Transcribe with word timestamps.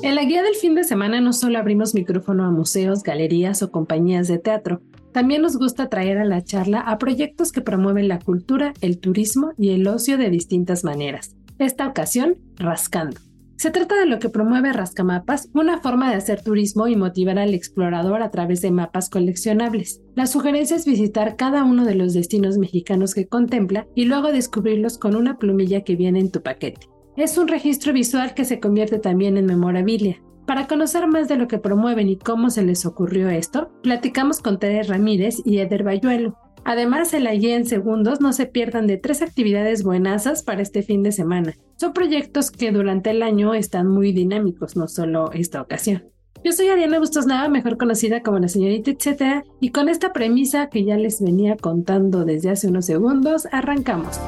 En 0.00 0.14
la 0.14 0.24
guía 0.24 0.42
del 0.42 0.54
fin 0.54 0.76
de 0.76 0.84
semana 0.84 1.20
no 1.20 1.32
solo 1.32 1.58
abrimos 1.58 1.94
micrófono 1.94 2.44
a 2.44 2.50
museos, 2.50 3.02
galerías 3.02 3.62
o 3.62 3.72
compañías 3.72 4.28
de 4.28 4.38
teatro, 4.38 4.80
también 5.12 5.42
nos 5.42 5.56
gusta 5.56 5.88
traer 5.88 6.18
a 6.18 6.24
la 6.24 6.44
charla 6.44 6.80
a 6.80 6.98
proyectos 6.98 7.50
que 7.50 7.62
promueven 7.62 8.06
la 8.06 8.20
cultura, 8.20 8.74
el 8.80 8.98
turismo 8.98 9.52
y 9.58 9.70
el 9.70 9.88
ocio 9.88 10.16
de 10.16 10.30
distintas 10.30 10.84
maneras. 10.84 11.34
Esta 11.58 11.88
ocasión, 11.88 12.36
Rascando. 12.56 13.20
Se 13.56 13.72
trata 13.72 13.96
de 13.98 14.06
lo 14.06 14.20
que 14.20 14.28
promueve 14.28 14.72
Rascamapas, 14.72 15.48
una 15.52 15.80
forma 15.80 16.08
de 16.10 16.16
hacer 16.16 16.42
turismo 16.42 16.86
y 16.86 16.94
motivar 16.94 17.40
al 17.40 17.52
explorador 17.52 18.22
a 18.22 18.30
través 18.30 18.60
de 18.60 18.70
mapas 18.70 19.10
coleccionables. 19.10 20.00
La 20.14 20.28
sugerencia 20.28 20.76
es 20.76 20.86
visitar 20.86 21.34
cada 21.34 21.64
uno 21.64 21.84
de 21.84 21.96
los 21.96 22.14
destinos 22.14 22.56
mexicanos 22.56 23.14
que 23.14 23.26
contempla 23.26 23.88
y 23.96 24.04
luego 24.04 24.30
descubrirlos 24.30 24.96
con 24.96 25.16
una 25.16 25.38
plumilla 25.38 25.82
que 25.82 25.96
viene 25.96 26.20
en 26.20 26.30
tu 26.30 26.40
paquete. 26.40 26.86
Es 27.18 27.36
un 27.36 27.48
registro 27.48 27.92
visual 27.92 28.32
que 28.32 28.44
se 28.44 28.60
convierte 28.60 29.00
también 29.00 29.36
en 29.36 29.46
memorabilia. 29.46 30.22
Para 30.46 30.68
conocer 30.68 31.08
más 31.08 31.26
de 31.26 31.36
lo 31.36 31.48
que 31.48 31.58
promueven 31.58 32.08
y 32.08 32.16
cómo 32.16 32.48
se 32.48 32.62
les 32.62 32.86
ocurrió 32.86 33.28
esto, 33.28 33.72
platicamos 33.82 34.40
con 34.40 34.60
Tere 34.60 34.84
Ramírez 34.84 35.42
y 35.44 35.58
Eder 35.58 35.82
Bayuelo, 35.82 36.38
Además, 36.64 37.14
en 37.14 37.24
la 37.24 37.34
guía 37.34 37.56
en 37.56 37.64
segundos 37.64 38.20
no 38.20 38.32
se 38.32 38.44
pierdan 38.44 38.86
de 38.86 38.98
tres 38.98 39.22
actividades 39.22 39.82
buenasas 39.82 40.42
para 40.42 40.60
este 40.60 40.82
fin 40.82 41.02
de 41.02 41.12
semana. 41.12 41.54
Son 41.76 41.94
proyectos 41.94 42.50
que 42.50 42.72
durante 42.72 43.10
el 43.10 43.22
año 43.22 43.54
están 43.54 43.88
muy 43.88 44.12
dinámicos, 44.12 44.76
no 44.76 44.86
solo 44.86 45.32
esta 45.32 45.62
ocasión. 45.62 46.04
Yo 46.44 46.52
soy 46.52 46.68
Ariana 46.68 46.98
Bustos 46.98 47.26
Nava, 47.26 47.48
mejor 47.48 47.78
conocida 47.78 48.22
como 48.22 48.38
la 48.38 48.48
señorita 48.48 48.90
etcétera, 48.90 49.44
y 49.60 49.70
con 49.70 49.88
esta 49.88 50.12
premisa 50.12 50.68
que 50.68 50.84
ya 50.84 50.96
les 50.96 51.22
venía 51.22 51.56
contando 51.56 52.24
desde 52.24 52.50
hace 52.50 52.68
unos 52.68 52.84
segundos, 52.84 53.48
arrancamos. 53.50 54.20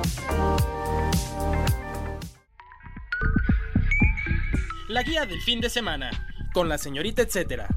La 4.91 5.05
guía 5.05 5.25
del 5.25 5.41
fin 5.41 5.61
de 5.61 5.71
semana, 5.71 6.11
con 6.53 6.69
la 6.69 6.77
señorita 6.77 7.23
etcétera. 7.23 7.69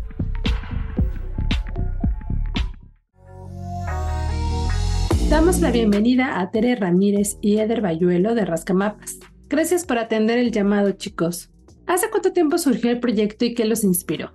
Damos 5.29 5.59
la 5.59 5.69
bienvenida 5.69 6.39
a 6.39 6.49
Tere 6.49 6.75
Ramírez 6.75 7.37
y 7.39 7.59
Eder 7.59 7.81
Bayuelo 7.81 8.33
de 8.33 8.45
Rascamapas. 8.45 9.19
Gracias 9.47 9.85
por 9.85 9.99
atender 9.99 10.39
el 10.39 10.51
llamado, 10.51 10.93
chicos. 10.93 11.51
¿Hace 11.85 12.09
cuánto 12.09 12.33
tiempo 12.33 12.57
surgió 12.57 12.89
el 12.89 12.99
proyecto 12.99 13.45
y 13.45 13.53
qué 13.53 13.65
los 13.65 13.83
inspiró? 13.83 14.31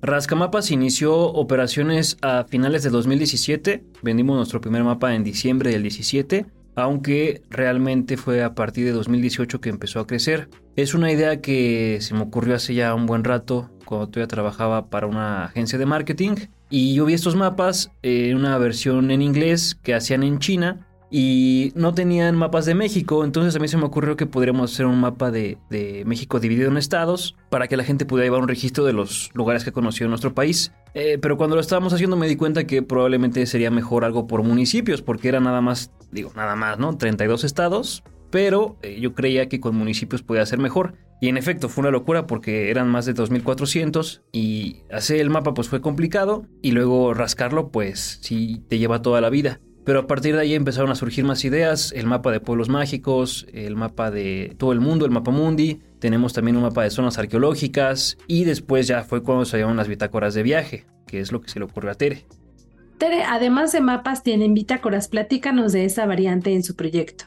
Rascamapas 0.00 0.70
inició 0.70 1.14
operaciones 1.14 2.16
a 2.22 2.44
finales 2.44 2.82
de 2.82 2.88
2017. 2.88 3.84
Vendimos 4.00 4.38
nuestro 4.38 4.62
primer 4.62 4.84
mapa 4.84 5.14
en 5.14 5.22
diciembre 5.22 5.72
del 5.72 5.82
17, 5.82 6.46
aunque 6.74 7.42
realmente 7.50 8.16
fue 8.16 8.42
a 8.42 8.54
partir 8.54 8.84
de 8.86 8.92
2018 8.92 9.60
que 9.60 9.70
empezó 9.70 10.00
a 10.00 10.06
crecer. 10.06 10.48
Es 10.76 10.94
una 10.94 11.12
idea 11.12 11.40
que 11.40 11.98
se 12.00 12.14
me 12.14 12.22
ocurrió 12.22 12.54
hace 12.54 12.74
ya 12.74 12.94
un 12.94 13.06
buen 13.06 13.24
rato, 13.24 13.70
cuando 13.84 14.08
todavía 14.08 14.28
trabajaba 14.28 14.88
para 14.88 15.06
una 15.06 15.44
agencia 15.46 15.78
de 15.78 15.86
marketing 15.86 16.36
y 16.70 16.94
yo 16.94 17.04
vi 17.04 17.14
estos 17.14 17.34
mapas 17.34 17.90
en 18.02 18.36
una 18.36 18.56
versión 18.56 19.10
en 19.10 19.20
inglés 19.20 19.76
que 19.82 19.94
hacían 19.94 20.22
en 20.22 20.38
China 20.38 20.86
y 21.10 21.72
no 21.74 21.92
tenían 21.92 22.36
mapas 22.36 22.66
de 22.66 22.74
México, 22.74 23.24
entonces 23.24 23.56
a 23.56 23.58
mí 23.58 23.66
se 23.66 23.76
me 23.76 23.84
ocurrió 23.84 24.16
que 24.16 24.26
podríamos 24.26 24.72
hacer 24.72 24.86
un 24.86 25.00
mapa 25.00 25.30
de, 25.30 25.58
México 26.06 26.38
dividido 26.38 26.70
en 26.70 26.76
estados 26.76 27.36
para 27.48 27.66
que 27.66 27.76
la 27.76 27.84
gente 27.84 28.04
pudiera 28.04 28.26
llevar 28.26 28.42
un 28.42 28.48
registro 28.48 28.84
de 28.84 28.92
los 28.92 29.30
lugares 29.34 29.64
que 29.64 29.72
conoció 29.72 30.04
en 30.06 30.10
nuestro 30.10 30.34
país. 30.34 30.72
Eh, 30.94 31.18
pero 31.20 31.36
cuando 31.36 31.56
lo 31.56 31.60
estábamos 31.60 31.92
haciendo 31.92 32.16
me 32.16 32.28
di 32.28 32.36
cuenta 32.36 32.64
que 32.64 32.82
probablemente 32.82 33.44
sería 33.46 33.70
mejor 33.70 34.04
algo 34.04 34.26
por 34.26 34.42
municipios, 34.42 35.02
porque 35.02 35.28
era 35.28 35.40
nada 35.40 35.60
más, 35.60 35.92
digo, 36.12 36.32
nada 36.36 36.54
más, 36.56 36.78
¿no? 36.78 36.96
32 36.96 37.44
estados, 37.44 38.04
pero 38.30 38.76
eh, 38.82 38.98
yo 39.00 39.14
creía 39.14 39.48
que 39.48 39.60
con 39.60 39.74
municipios 39.74 40.22
podía 40.22 40.46
ser 40.46 40.58
mejor. 40.58 40.94
Y 41.20 41.28
en 41.28 41.36
efecto 41.36 41.68
fue 41.68 41.82
una 41.82 41.90
locura 41.90 42.26
porque 42.26 42.70
eran 42.70 42.88
más 42.88 43.04
de 43.04 43.12
2400 43.12 44.22
y 44.32 44.84
hacer 44.90 45.20
el 45.20 45.28
mapa 45.28 45.52
pues 45.52 45.68
fue 45.68 45.82
complicado 45.82 46.46
y 46.62 46.70
luego 46.70 47.12
rascarlo 47.12 47.68
pues 47.68 48.20
sí 48.22 48.62
te 48.68 48.78
lleva 48.78 49.02
toda 49.02 49.20
la 49.20 49.28
vida. 49.28 49.60
Pero 49.84 50.00
a 50.00 50.06
partir 50.06 50.34
de 50.34 50.42
ahí 50.42 50.54
empezaron 50.54 50.90
a 50.90 50.94
surgir 50.94 51.24
más 51.24 51.44
ideas, 51.44 51.92
el 51.92 52.06
mapa 52.06 52.30
de 52.30 52.40
pueblos 52.40 52.68
mágicos, 52.68 53.46
el 53.52 53.76
mapa 53.76 54.10
de 54.10 54.54
todo 54.58 54.72
el 54.72 54.80
mundo, 54.80 55.06
el 55.06 55.10
mapa 55.10 55.30
mundi, 55.30 55.80
tenemos 55.98 56.32
también 56.32 56.56
un 56.56 56.62
mapa 56.62 56.82
de 56.82 56.90
zonas 56.90 57.18
arqueológicas 57.18 58.16
y 58.26 58.44
después 58.44 58.86
ya 58.86 59.04
fue 59.04 59.22
cuando 59.22 59.44
salieron 59.44 59.76
las 59.76 59.88
bitácoras 59.88 60.34
de 60.34 60.42
viaje, 60.42 60.86
que 61.06 61.20
es 61.20 61.32
lo 61.32 61.40
que 61.40 61.48
se 61.48 61.58
le 61.58 61.64
ocurrió 61.64 61.90
a 61.90 61.94
Tere. 61.94 62.24
Tere, 62.98 63.22
además 63.22 63.72
de 63.72 63.80
mapas, 63.80 64.22
tienen 64.22 64.52
bitácoras. 64.52 65.08
Platícanos 65.08 65.72
de 65.72 65.86
esa 65.86 66.04
variante 66.04 66.52
en 66.52 66.62
su 66.62 66.76
proyecto. 66.76 67.24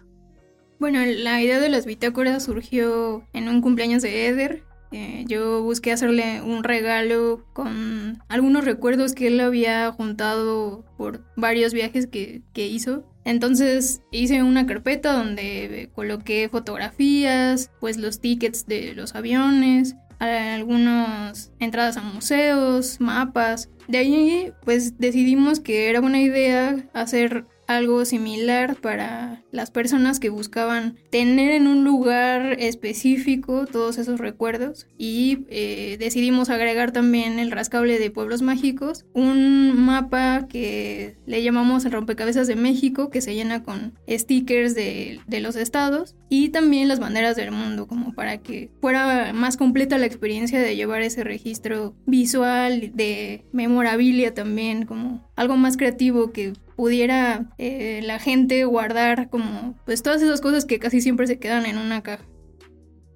Bueno, 0.80 1.00
la 1.06 1.42
idea 1.42 1.60
de 1.60 1.70
las 1.70 1.86
bitácoras 1.86 2.44
surgió 2.44 3.28
en 3.34 3.50
un 3.50 3.62
cumpleaños 3.62 4.04
de 4.04 4.28
Eder. 4.28 4.64
Eh, 4.94 5.26
yo 5.28 5.64
busqué 5.64 5.92
hacerle 5.92 6.42
un 6.44 6.64
regalo 6.64 7.44
con 7.54 8.22
algunos 8.30 8.64
recuerdos 8.64 9.14
que 9.14 9.28
él 9.28 9.40
había 9.40 9.92
juntado 9.92 10.86
por 10.98 11.26
varios 11.36 11.74
viajes 11.74 12.06
que, 12.06 12.44
que 12.54 12.68
hizo. 12.68 13.04
Entonces 13.26 14.02
hice 14.12 14.44
una 14.44 14.68
carpeta 14.68 15.14
donde 15.14 15.90
coloqué 15.96 16.48
fotografías, 16.50 17.72
pues 17.80 17.98
los 17.98 18.20
tickets 18.20 18.68
de 18.68 18.94
los 18.94 19.16
aviones, 19.16 19.96
algunas 20.20 21.52
entradas 21.60 21.98
a 21.98 22.02
museos, 22.02 23.00
mapas. 23.00 23.70
De 23.88 23.98
ahí 23.98 24.54
pues 24.64 24.98
decidimos 25.00 25.60
que 25.60 25.90
era 25.90 26.00
buena 26.00 26.22
idea 26.22 26.86
hacer 26.94 27.46
algo 27.68 28.06
similar 28.06 28.76
para 28.76 29.44
las 29.52 29.72
personas 29.72 30.20
que 30.20 30.30
buscaban 30.30 30.98
tener 31.10 31.52
en 31.52 31.68
un 31.68 31.84
lugar 31.84 32.56
específico 32.60 33.66
todos 33.66 33.98
esos 33.98 34.20
recuerdos. 34.20 34.88
Y 34.98 35.46
eh, 35.50 35.98
decidimos 36.00 36.50
agregar 36.50 36.92
también 36.92 37.40
el 37.40 37.52
rascable 37.52 38.00
de 38.00 38.12
pueblos 38.12 38.42
mágicos, 38.42 39.06
un 39.14 39.74
mapa 39.78 40.48
que 40.48 41.18
le 41.26 41.44
llamamos 41.44 41.86
el 41.86 41.92
rompecabezas 41.92 42.48
de 42.48 42.56
México 42.56 43.10
que 43.10 43.22
se 43.22 43.36
llena 43.36 43.64
con 43.64 43.94
stickers 44.10 44.76
de, 44.76 45.20
de 45.28 45.40
los 45.40 45.56
estados 45.56 46.16
y 46.30 46.50
también 46.50 46.88
las 46.88 47.00
banderas 47.00 47.36
del 47.36 47.52
mundo 47.52 47.88
como 47.88 48.14
para 48.14 48.38
que 48.40 48.72
fuera 48.82 49.34
más 49.34 49.58
completa 49.58 49.98
la 49.98 50.06
experiencia 50.06 50.60
de 50.60 50.76
llevar 50.76 51.02
ese 51.02 51.24
registro 51.24 51.96
visual 52.06 52.92
de 52.94 53.46
memorabilia 53.52 54.34
también 54.34 54.86
como 54.86 55.30
algo 55.36 55.58
más 55.58 55.78
creativo 55.78 56.32
que 56.32 56.54
pudiera 56.76 57.54
eh, 57.58 58.02
la 58.04 58.20
gente 58.20 58.64
guardar 58.66 59.30
como 59.30 59.76
pues 59.86 60.04
todas 60.04 60.22
esas 60.22 60.42
cosas 60.42 60.66
que 60.66 60.80
casi 60.80 61.02
siempre 61.02 61.28
se 61.28 61.40
quedan 61.40 61.66
en 61.66 61.78
una 61.78 62.02
caja. 62.02 62.26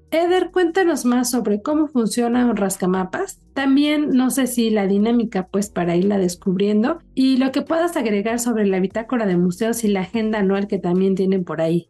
Eder, 0.09 0.51
cuéntanos 0.51 1.03
más 1.03 1.29
sobre 1.29 1.61
cómo 1.61 1.87
funciona 1.87 2.45
un 2.45 2.55
rascamapas. 2.55 3.41
También 3.53 4.11
no 4.11 4.29
sé 4.29 4.47
si 4.47 4.69
la 4.69 4.87
dinámica 4.87 5.47
pues 5.47 5.69
para 5.69 5.97
irla 5.97 6.17
descubriendo 6.17 6.99
y 7.13 7.37
lo 7.37 7.51
que 7.51 7.61
puedas 7.61 7.97
agregar 7.97 8.39
sobre 8.39 8.65
la 8.67 8.79
bitácora 8.79 9.25
de 9.25 9.35
museos 9.35 9.83
y 9.83 9.89
la 9.89 10.01
agenda 10.01 10.39
anual 10.39 10.67
que 10.67 10.79
también 10.79 11.15
tienen 11.15 11.43
por 11.43 11.59
ahí. 11.59 11.89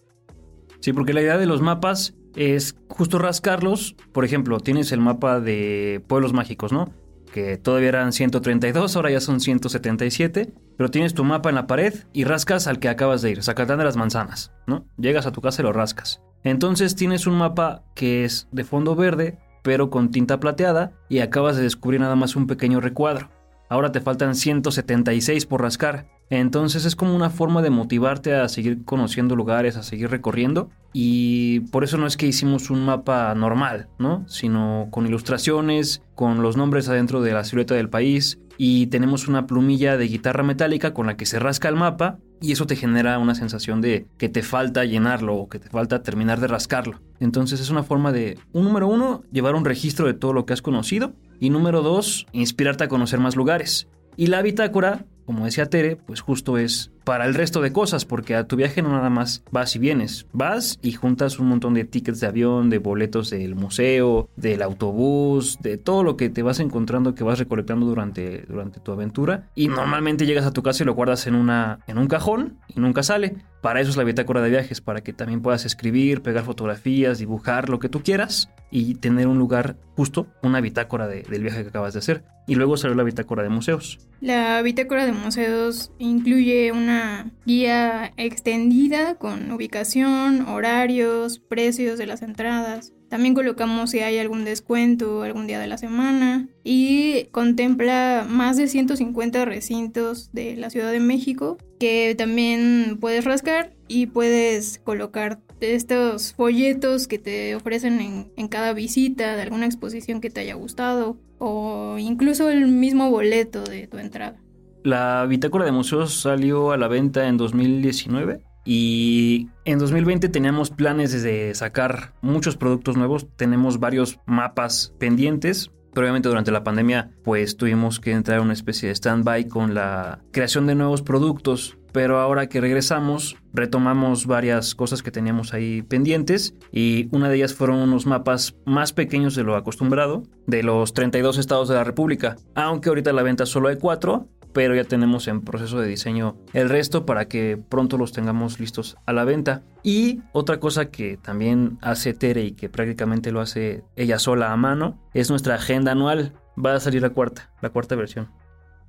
Sí, 0.79 0.93
porque 0.93 1.13
la 1.13 1.21
idea 1.21 1.37
de 1.37 1.45
los 1.45 1.61
mapas 1.61 2.15
es 2.35 2.75
justo 2.87 3.19
rascarlos. 3.19 3.95
Por 4.13 4.25
ejemplo, 4.25 4.59
tienes 4.59 4.91
el 4.91 4.99
mapa 4.99 5.39
de 5.39 6.01
pueblos 6.07 6.33
mágicos, 6.33 6.71
¿no? 6.71 6.89
Que 7.37 7.55
todavía 7.55 7.89
eran 7.89 8.13
132, 8.13 8.95
ahora 8.95 9.11
ya 9.11 9.19
son 9.19 9.39
177, 9.39 10.55
pero 10.75 10.89
tienes 10.89 11.13
tu 11.13 11.23
mapa 11.23 11.49
en 11.49 11.55
la 11.55 11.67
pared 11.67 11.93
y 12.11 12.23
rascas 12.23 12.65
al 12.65 12.79
que 12.79 12.89
acabas 12.89 13.21
de 13.21 13.29
ir, 13.29 13.43
Zacatán 13.43 13.77
de 13.77 13.83
las 13.83 13.95
Manzanas, 13.95 14.53
¿no? 14.65 14.87
Llegas 14.97 15.27
a 15.27 15.31
tu 15.31 15.39
casa 15.39 15.61
y 15.61 15.65
lo 15.65 15.71
rascas. 15.71 16.23
Entonces 16.43 16.95
tienes 16.95 17.27
un 17.27 17.37
mapa 17.37 17.83
que 17.93 18.25
es 18.25 18.47
de 18.51 18.63
fondo 18.63 18.95
verde, 18.95 19.37
pero 19.61 19.91
con 19.91 20.09
tinta 20.09 20.39
plateada, 20.39 20.93
y 21.09 21.19
acabas 21.19 21.57
de 21.57 21.61
descubrir 21.61 22.01
nada 22.01 22.15
más 22.15 22.35
un 22.35 22.47
pequeño 22.47 22.81
recuadro. 22.81 23.29
Ahora 23.69 23.91
te 23.91 24.01
faltan 24.01 24.35
176 24.35 25.45
por 25.45 25.61
rascar. 25.61 26.07
Entonces 26.29 26.85
es 26.85 26.95
como 26.95 27.15
una 27.15 27.29
forma 27.29 27.61
de 27.61 27.69
motivarte 27.69 28.35
a 28.35 28.49
seguir 28.49 28.83
conociendo 28.83 29.35
lugares, 29.35 29.77
a 29.77 29.83
seguir 29.83 30.09
recorriendo. 30.09 30.69
Y 30.93 31.61
por 31.71 31.83
eso 31.83 31.97
no 31.97 32.07
es 32.07 32.17
que 32.17 32.27
hicimos 32.27 32.69
un 32.69 32.83
mapa 32.83 33.33
normal, 33.35 33.87
¿no? 33.97 34.25
Sino 34.27 34.87
con 34.91 35.05
ilustraciones, 35.05 36.01
con 36.15 36.41
los 36.41 36.57
nombres 36.57 36.89
adentro 36.89 37.21
de 37.21 37.33
la 37.33 37.43
silueta 37.43 37.75
del 37.75 37.89
país. 37.89 38.39
Y 38.57 38.87
tenemos 38.87 39.27
una 39.27 39.45
plumilla 39.45 39.97
de 39.97 40.07
guitarra 40.07 40.43
metálica 40.43 40.93
con 40.93 41.05
la 41.05 41.15
que 41.15 41.25
se 41.25 41.39
rasca 41.39 41.69
el 41.69 41.75
mapa. 41.75 42.17
Y 42.41 42.51
eso 42.51 42.67
te 42.67 42.75
genera 42.75 43.19
una 43.19 43.35
sensación 43.35 43.81
de 43.81 44.07
que 44.17 44.29
te 44.29 44.43
falta 44.43 44.85
llenarlo 44.85 45.35
o 45.35 45.49
que 45.49 45.59
te 45.59 45.69
falta 45.69 46.03
terminar 46.03 46.39
de 46.39 46.47
rascarlo. 46.47 46.99
Entonces 47.19 47.61
es 47.61 47.69
una 47.69 47.83
forma 47.83 48.11
de, 48.11 48.37
un 48.51 48.63
número 48.63 48.87
uno, 48.87 49.23
llevar 49.31 49.55
un 49.55 49.65
registro 49.65 50.07
de 50.07 50.13
todo 50.13 50.33
lo 50.33 50.45
que 50.45 50.53
has 50.53 50.61
conocido. 50.61 51.13
Y 51.39 51.49
número 51.49 51.81
dos, 51.81 52.25
inspirarte 52.31 52.83
a 52.83 52.87
conocer 52.87 53.19
más 53.19 53.35
lugares. 53.35 53.87
Y 54.15 54.27
la 54.27 54.41
bitácora 54.41 55.05
como 55.27 55.43
decía 55.43 55.69
Tere, 55.69 55.97
pues 55.97 56.21
justo 56.21 56.57
es 56.57 56.89
para 57.07 57.25
el 57.25 57.35
resto 57.35 57.61
de 57.61 57.71
cosas, 57.71 58.03
porque 58.03 58.35
a 58.35 58.47
tu 58.47 58.57
viaje 58.57 58.81
no 58.81 58.91
nada 58.91 59.09
más 59.09 59.41
vas 59.49 59.73
y 59.77 59.79
vienes, 59.79 60.25
vas 60.33 60.77
y 60.81 60.91
juntas 60.91 61.39
un 61.39 61.47
montón 61.47 61.73
de 61.73 61.85
tickets 61.85 62.19
de 62.19 62.27
avión, 62.27 62.69
de 62.69 62.79
boletos 62.79 63.29
del 63.29 63.55
museo, 63.55 64.29
del 64.35 64.61
autobús, 64.61 65.57
de 65.61 65.77
todo 65.77 66.03
lo 66.03 66.17
que 66.17 66.29
te 66.29 66.43
vas 66.43 66.59
encontrando 66.59 67.15
que 67.15 67.23
vas 67.23 67.39
recolectando 67.39 67.85
durante, 67.85 68.41
durante 68.49 68.81
tu 68.81 68.91
aventura 68.91 69.47
y 69.55 69.69
normalmente 69.69 70.25
llegas 70.25 70.45
a 70.45 70.51
tu 70.51 70.63
casa 70.63 70.83
y 70.83 70.85
lo 70.85 70.95
guardas 70.95 71.27
en, 71.27 71.35
una, 71.35 71.79
en 71.87 71.97
un 71.97 72.07
cajón 72.07 72.57
y 72.67 72.81
nunca 72.81 73.03
sale. 73.03 73.37
Para 73.61 73.81
eso 73.81 73.89
es 73.89 73.97
la 73.97 74.03
bitácora 74.03 74.41
de 74.41 74.49
viajes, 74.49 74.81
para 74.81 75.01
que 75.01 75.13
también 75.13 75.41
puedas 75.41 75.65
escribir, 75.65 76.21
pegar 76.21 76.43
fotografías, 76.43 77.19
dibujar, 77.19 77.69
lo 77.69 77.79
que 77.79 77.89
tú 77.89 78.03
quieras 78.03 78.49
y 78.69 78.95
tener 78.95 79.27
un 79.27 79.39
lugar 79.39 79.77
justo, 79.95 80.27
una 80.43 80.61
bitácora 80.61 81.07
del 81.07 81.41
viaje 81.41 81.63
que 81.63 81.69
acabas 81.69 81.93
de 81.93 81.99
hacer. 81.99 82.23
Y 82.45 82.55
luego 82.55 82.77
salió 82.77 82.95
la 82.95 83.03
bitácora 83.03 83.43
de 83.43 83.49
museos. 83.49 83.99
La 84.21 84.61
bitácora 84.61 85.05
de 85.05 85.11
museos 85.11 85.91
incluye 85.97 86.71
una 86.71 86.96
guía 87.45 88.13
extendida 88.17 89.15
con 89.15 89.51
ubicación, 89.51 90.41
horarios, 90.47 91.39
precios 91.39 91.97
de 91.97 92.07
las 92.07 92.21
entradas, 92.21 92.93
también 93.09 93.33
colocamos 93.33 93.91
si 93.91 93.99
hay 93.99 94.17
algún 94.17 94.43
descuento 94.43 95.23
algún 95.23 95.47
día 95.47 95.59
de 95.59 95.67
la 95.67 95.77
semana 95.77 96.49
y 96.63 97.25
contempla 97.31 98.25
más 98.29 98.57
de 98.57 98.67
150 98.67 99.45
recintos 99.45 100.29
de 100.33 100.57
la 100.57 100.69
Ciudad 100.69 100.91
de 100.91 100.99
México 100.99 101.57
que 101.79 102.15
también 102.17 102.97
puedes 102.99 103.23
rascar 103.23 103.73
y 103.87 104.07
puedes 104.07 104.79
colocar 104.79 105.39
estos 105.61 106.33
folletos 106.33 107.07
que 107.07 107.17
te 107.17 107.55
ofrecen 107.55 108.29
en, 108.35 108.47
cada 108.47 108.73
visita 108.73 109.35
de 109.35 109.41
alguna 109.41 109.65
exposición 109.65 110.21
que 110.21 110.29
te 110.29 110.41
haya 110.41 110.55
gustado 110.55 111.17
o 111.39 111.97
incluso 111.99 112.49
el 112.49 112.67
mismo 112.67 113.09
boleto 113.09 113.63
de 113.63 113.87
tu 113.87 113.97
entrada. 113.97 114.39
La 114.87 115.25
bitácora 115.25 115.65
de 115.65 115.73
museos 115.73 116.13
salió 116.13 116.71
a 116.71 116.77
la 116.77 116.87
venta 116.87 117.27
en 117.27 117.35
2019 117.35 118.39
y 118.63 119.49
en 119.65 119.79
2020 119.79 120.29
teníamos 120.29 120.69
planes 120.69 121.21
de 121.23 121.53
sacar 121.55 122.13
muchos 122.21 122.55
productos 122.55 122.95
nuevos, 122.95 123.27
tenemos 123.35 123.81
varios 123.81 124.21
mapas 124.25 124.93
pendientes. 124.97 125.71
Pero 125.93 126.05
obviamente 126.05 126.29
durante 126.29 126.51
la 126.51 126.63
pandemia 126.63 127.11
pues 127.25 127.57
tuvimos 127.57 127.99
que 127.99 128.13
entrar 128.13 128.37
en 128.37 128.45
una 128.45 128.53
especie 128.53 128.87
de 128.87 128.95
stand-by 128.95 129.49
con 129.49 129.73
la 129.73 130.21
creación 130.31 130.67
de 130.67 130.75
nuevos 130.75 131.01
productos. 131.01 131.77
Pero 131.91 132.19
ahora 132.19 132.47
que 132.47 132.61
regresamos 132.61 133.35
retomamos 133.53 134.25
varias 134.25 134.73
cosas 134.73 135.03
que 135.03 135.11
teníamos 135.11 135.53
ahí 135.53 135.81
pendientes 135.81 136.53
y 136.71 137.09
una 137.11 137.27
de 137.27 137.35
ellas 137.35 137.53
fueron 137.53 137.79
unos 137.79 138.05
mapas 138.05 138.55
más 138.65 138.93
pequeños 138.93 139.35
de 139.35 139.43
lo 139.43 139.57
acostumbrado 139.57 140.23
de 140.45 140.63
los 140.63 140.93
32 140.93 141.39
estados 141.39 141.67
de 141.67 141.75
la 141.75 141.83
República. 141.83 142.37
Aunque 142.55 142.87
ahorita 142.87 143.11
la 143.11 143.23
venta 143.23 143.45
solo 143.45 143.67
hay 143.67 143.77
4, 143.77 144.29
pero 144.57 144.73
ya 144.73 144.85
tenemos 144.85 145.27
en 145.27 145.41
proceso 145.41 145.79
de 145.79 145.87
diseño 145.87 146.35
el 146.51 146.67
resto 146.67 147.05
para 147.05 147.27
que 147.27 147.59
pronto 147.69 147.95
los 147.95 148.11
tengamos 148.11 148.59
listos 148.59 148.97
a 149.05 149.13
la 149.13 149.23
venta. 149.23 149.61
Y 149.83 150.21
otra 150.31 150.59
cosa 150.59 150.89
que 150.89 151.15
también 151.15 151.77
hace 151.83 152.15
Tere 152.15 152.41
y 152.41 152.53
que 152.53 152.67
prácticamente 152.67 153.31
lo 153.31 153.39
hace 153.39 153.83
ella 153.95 154.17
sola 154.17 154.51
a 154.51 154.57
mano 154.57 154.97
es 155.13 155.29
nuestra 155.29 155.53
agenda 155.53 155.91
anual. 155.91 156.33
Va 156.57 156.73
a 156.73 156.79
salir 156.79 157.03
la 157.03 157.11
cuarta, 157.11 157.51
la 157.61 157.69
cuarta 157.69 157.95
versión. 157.95 158.31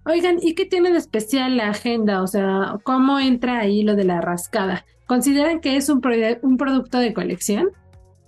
Oigan, 0.07 0.39
¿y 0.41 0.55
qué 0.55 0.65
tiene 0.65 0.91
de 0.91 0.97
especial 0.97 1.59
la 1.59 1.69
agenda? 1.69 2.23
O 2.23 2.27
sea, 2.27 2.77
¿cómo 2.83 3.21
entra 3.21 3.59
ahí 3.59 3.83
lo 3.83 3.95
de 3.95 4.05
la 4.05 4.23
rascada? 4.23 4.87
¿Consideran 5.05 5.61
que 5.61 5.77
es 5.77 5.91
un, 5.91 6.01
un 6.41 6.57
producto 6.57 6.99
de 6.99 7.13
colección? 7.13 7.73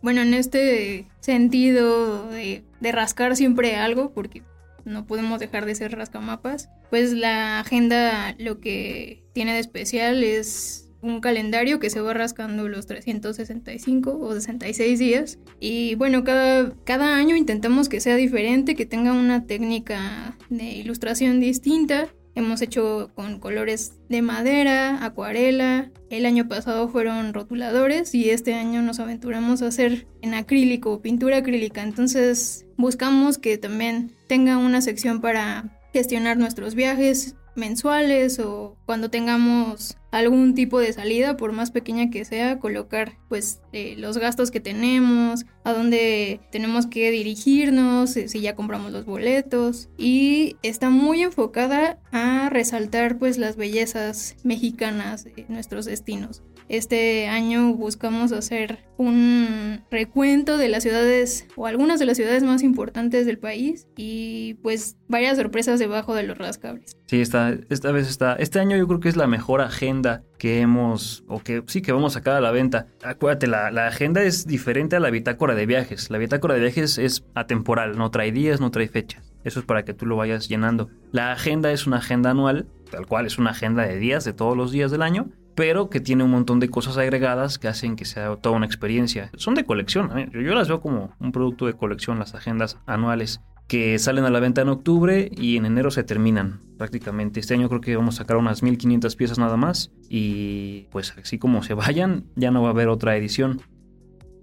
Bueno, 0.03 0.21
en 0.21 0.35
este 0.35 1.09
sentido 1.21 2.29
de, 2.29 2.65
de 2.81 2.93
rascar 2.93 3.35
siempre 3.35 3.77
algo, 3.77 4.11
porque 4.13 4.43
no 4.91 5.07
podemos 5.07 5.41
dejar 5.41 5.67
de 5.67 5.75
ser 5.75 5.93
rascamapas. 5.93 6.69
Pues 6.91 7.13
la 7.13 7.61
agenda 7.61 8.35
lo 8.39 8.61
que 8.61 9.25
tiene 9.33 9.55
de 9.55 9.61
especial 9.61 10.23
es 10.23 10.91
un 11.03 11.21
calendario 11.21 11.81
que 11.81 11.91
se 11.91 12.01
va 12.01 12.13
rascando 12.13 12.69
los 12.69 12.87
365 12.87 14.19
o 14.19 14.35
66 14.35 14.99
días. 14.99 15.39
Y 15.59 15.95
bueno, 15.95 16.25
cada, 16.25 16.75
cada 16.85 17.17
año 17.17 17.37
intentamos 17.37 17.89
que 17.89 18.01
sea 18.01 18.17
diferente, 18.17 18.75
que 18.75 18.87
tenga 18.87 19.13
una 19.13 19.47
técnica 19.47 20.37
de 20.51 20.65
ilustración 20.65 21.41
distinta. 21.41 22.09
Hemos 22.41 22.63
hecho 22.63 23.11
con 23.15 23.39
colores 23.39 23.93
de 24.09 24.23
madera, 24.23 25.05
acuarela. 25.05 25.91
El 26.09 26.25
año 26.25 26.49
pasado 26.49 26.89
fueron 26.89 27.35
rotuladores 27.35 28.15
y 28.15 28.31
este 28.31 28.55
año 28.55 28.81
nos 28.81 28.99
aventuramos 28.99 29.61
a 29.61 29.67
hacer 29.67 30.07
en 30.23 30.33
acrílico, 30.33 31.03
pintura 31.03 31.37
acrílica. 31.37 31.83
Entonces 31.83 32.65
buscamos 32.79 33.37
que 33.37 33.59
también 33.59 34.13
tenga 34.27 34.57
una 34.57 34.81
sección 34.81 35.21
para 35.21 35.79
gestionar 35.93 36.39
nuestros 36.39 36.75
viajes 36.75 37.35
mensuales 37.57 38.39
o 38.39 38.75
cuando 38.87 39.11
tengamos 39.11 39.99
algún 40.11 40.55
tipo 40.55 40.79
de 40.81 40.93
salida, 40.93 41.37
por 41.37 41.53
más 41.53 41.71
pequeña 41.71 42.11
que 42.11 42.25
sea, 42.25 42.59
colocar 42.59 43.19
pues 43.29 43.61
eh, 43.73 43.95
los 43.97 44.19
gastos 44.19 44.51
que 44.51 44.61
tenemos, 44.61 45.45
a 45.65 45.73
dónde 45.73 46.41
tenemos 46.51 46.87
que 46.87 47.11
dirigirnos, 47.11 48.17
eh, 48.17 48.29
si 48.29 48.41
ya 48.41 48.55
compramos 48.55 48.93
los 48.93 49.05
boletos 49.05 49.89
y 49.97 50.57
está 50.62 50.91
muy 50.91 51.23
enfocada 51.23 51.99
a 52.12 52.49
resaltar 52.51 53.19
pues 53.19 53.39
las 53.39 53.57
bellezas 53.57 54.37
mexicanas 54.43 55.25
de 55.25 55.47
nuestros 55.49 55.85
destinos. 55.85 56.43
Este 56.71 57.27
año 57.27 57.75
buscamos 57.75 58.31
hacer 58.31 58.79
un 58.97 59.81
recuento 59.91 60.57
de 60.57 60.69
las 60.69 60.85
ciudades 60.85 61.49
o 61.57 61.67
algunas 61.67 61.99
de 61.99 62.07
las 62.07 62.17
ciudades 62.17 62.45
más 62.45 62.63
importantes 62.63 63.27
del 63.27 63.39
país 63.39 63.89
y 63.97 64.55
pues 64.63 64.97
varias 65.09 65.37
sorpresas 65.37 65.81
debajo 65.81 66.15
de 66.15 66.23
los 66.23 66.39
rascables. 66.39 66.97
Sí, 67.07 67.21
esta, 67.21 67.57
esta 67.71 67.91
vez 67.91 68.09
está. 68.09 68.37
Este 68.37 68.61
año 68.61 68.77
yo 68.77 68.87
creo 68.87 69.01
que 69.01 69.09
es 69.09 69.17
la 69.17 69.27
mejor 69.27 69.63
agenda 69.63 70.23
que 70.39 70.61
hemos, 70.61 71.25
o 71.27 71.41
que 71.41 71.65
sí 71.67 71.83
que 71.83 71.91
vamos 71.91 72.15
a 72.15 72.21
sacar 72.21 72.37
a 72.37 72.41
la 72.41 72.53
venta. 72.53 72.87
Acuérdate, 73.03 73.49
la, 73.49 73.73
la 73.73 73.89
agenda 73.89 74.23
es 74.23 74.47
diferente 74.47 74.95
a 74.95 75.01
la 75.01 75.11
bitácora 75.11 75.57
de 75.57 75.67
viajes. 75.67 76.09
La 76.09 76.19
bitácora 76.19 76.55
de 76.55 76.61
viajes 76.61 76.99
es 76.99 77.25
atemporal, 77.35 77.99
no 77.99 78.13
trae 78.13 78.31
días, 78.31 78.61
no 78.61 78.71
trae 78.71 78.87
fechas. 78.87 79.33
Eso 79.43 79.59
es 79.59 79.67
para 79.67 79.85
que 79.85 79.93
tú 79.93 80.07
lo 80.07 80.15
vayas 80.15 80.49
llenando. 80.49 80.89
La 81.11 81.33
agenda 81.33 81.73
es 81.73 81.89
una 81.89 81.97
agenda 81.97 82.31
anual, 82.31 82.69
tal 82.93 83.07
cual 83.07 83.27
es 83.27 83.39
una 83.39 83.51
agenda 83.51 83.85
de 83.87 83.99
días, 83.99 84.25
de 84.25 84.35
todos 84.35 84.57
los 84.57 84.71
días 84.71 84.93
del 84.93 85.03
año, 85.03 85.31
pero 85.61 85.91
que 85.91 86.01
tiene 86.01 86.25
un 86.25 86.31
montón 86.31 86.59
de 86.59 86.71
cosas 86.71 86.97
agregadas 86.97 87.59
que 87.59 87.69
hacen 87.69 87.95
que 87.95 88.07
sea 88.07 88.35
toda 88.37 88.57
una 88.57 88.65
experiencia. 88.65 89.31
Son 89.37 89.55
de 89.55 89.67
colección, 89.67 90.19
¿eh? 90.19 90.31
yo 90.33 90.55
las 90.55 90.69
veo 90.69 90.81
como 90.81 91.14
un 91.21 91.33
producto 91.33 91.67
de 91.67 91.75
colección, 91.75 92.19
las 92.19 92.35
agendas 92.35 92.79
anuales 92.87 93.43
que 93.69 93.99
salen 93.99 94.25
a 94.25 94.31
la 94.31 94.40
venta 94.40 94.62
en 94.62 94.71
octubre 94.71 95.31
y 95.31 95.59
en 95.59 95.67
enero 95.67 95.90
se 95.90 96.02
terminan 96.02 96.62
prácticamente. 96.79 97.40
Este 97.40 97.52
año 97.52 97.69
creo 97.69 97.83
que 97.83 97.95
vamos 97.95 98.14
a 98.14 98.19
sacar 98.23 98.38
unas 98.38 98.62
1500 98.62 99.14
piezas 99.17 99.38
nada 99.38 99.59
más 99.59 99.93
y 100.09 100.87
pues 100.93 101.14
así 101.23 101.38
como 101.38 101.62
se 101.62 101.75
vayan 101.75 102.25
ya 102.37 102.50
no 102.50 102.62
va 102.62 102.69
a 102.69 102.71
haber 102.71 102.88
otra 102.88 103.14
edición. 103.19 103.61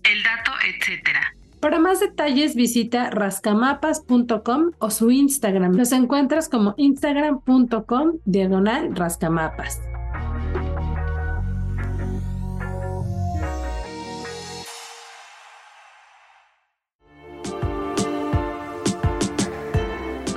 El 0.04 0.22
dato, 0.22 0.52
etcétera. 0.68 1.34
Para 1.60 1.80
más 1.80 2.00
detalles 2.00 2.54
visita 2.54 3.10
rascamapas.com 3.10 4.70
o 4.78 4.92
su 4.92 5.10
Instagram. 5.10 5.78
Los 5.78 5.94
encuentras 5.94 6.48
como 6.48 6.76
instagram.com 6.78 8.20
diagonal 8.26 8.96
rascamapas. 8.96 9.82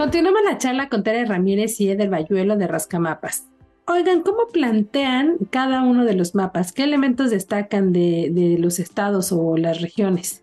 Continuamos 0.00 0.40
la 0.46 0.56
charla 0.56 0.88
con 0.88 1.02
Tere 1.02 1.26
Ramírez 1.26 1.78
y 1.78 1.90
Eder 1.90 2.08
Bayuelo 2.08 2.56
de 2.56 2.66
Rascamapas. 2.66 3.50
Oigan, 3.86 4.22
¿cómo 4.22 4.46
plantean 4.50 5.36
cada 5.50 5.82
uno 5.82 6.06
de 6.06 6.14
los 6.14 6.34
mapas? 6.34 6.72
¿Qué 6.72 6.84
elementos 6.84 7.30
destacan 7.30 7.92
de, 7.92 8.56
los 8.58 8.78
estados 8.78 9.30
o 9.30 9.58
las 9.58 9.82
regiones? 9.82 10.42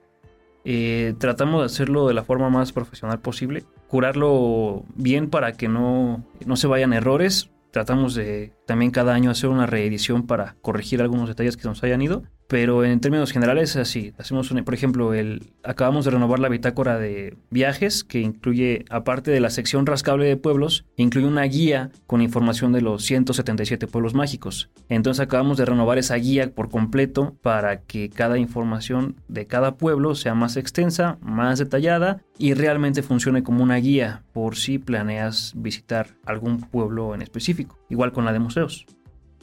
Eh, 0.64 1.16
tratamos 1.18 1.62
de 1.62 1.66
hacerlo 1.66 2.08
de 2.08 2.14
la 2.14 2.24
forma 2.24 2.52
más 2.52 2.72
profesional 2.72 3.20
posible, 3.20 3.64
curarlo 3.88 4.84
bien 4.94 5.28
para 5.28 5.54
que 5.54 5.68
no, 5.68 6.24
no 6.46 6.56
se 6.56 6.68
vayan 6.68 6.94
errores. 6.94 7.50
Tratamos 7.72 8.14
de 8.14 8.54
también 8.68 8.92
cada 8.92 9.16
año 9.16 9.32
hacer 9.32 9.50
una 9.50 9.66
reedición 9.66 10.28
para 10.28 10.56
corregir 10.62 11.02
algunos 11.02 11.30
detalles 11.30 11.58
que 11.58 11.68
nos 11.68 11.84
hayan 11.84 12.02
ido. 12.02 12.24
Pero 12.48 12.86
en 12.86 13.02
términos 13.02 13.34
generales, 13.34 13.76
así, 13.76 14.14
hacemos 14.18 14.50
por 14.64 14.74
ejemplo, 14.74 15.14
el, 15.14 15.52
acabamos 15.64 16.06
de 16.06 16.12
renovar 16.12 16.40
la 16.40 16.48
bitácora 16.48 16.98
de 16.98 17.36
viajes, 17.50 18.06
que 18.06 18.22
incluye, 18.22 18.86
aparte 18.90 19.32
de 19.32 19.42
la 19.42 19.50
sección 19.50 19.86
rascable 19.86 20.26
de 20.26 20.38
pueblos, 20.38 20.86
incluye 20.96 21.28
una 21.28 21.44
guía 21.44 21.92
con 22.08 22.22
información 22.22 22.72
de 22.72 22.82
los 22.82 23.04
177 23.04 23.88
pueblos 23.88 24.14
mágicos. 24.14 24.70
Entonces 24.88 25.20
acabamos 25.20 25.58
de 25.58 25.66
renovar 25.66 25.98
esa 25.98 26.16
guía 26.16 26.50
por 26.54 26.70
completo 26.70 27.36
para 27.42 27.82
que 27.82 28.10
cada 28.10 28.38
información 28.38 29.18
de 29.28 29.46
cada 29.46 29.76
pueblo 29.76 30.16
sea 30.16 30.34
más 30.34 30.56
extensa, 30.56 31.18
más 31.22 31.60
detallada 31.60 32.22
y 32.38 32.54
realmente 32.54 33.04
funcione 33.04 33.44
como 33.44 33.64
una 33.64 33.76
guía 33.76 34.24
por 34.32 34.56
si 34.56 34.78
planeas 34.78 35.54
visitar 35.56 36.08
algún 36.26 36.62
pueblo 36.62 37.14
en 37.14 37.22
específico, 37.22 37.78
igual 37.90 38.12
con 38.12 38.26
la 38.26 38.32
de 38.32 38.40
museos. 38.66 38.86